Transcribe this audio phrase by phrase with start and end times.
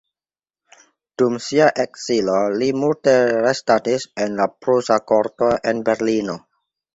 [1.21, 3.13] Dum sia ekzilo li multe
[3.49, 6.39] restadis en la prusa korto en Berlino.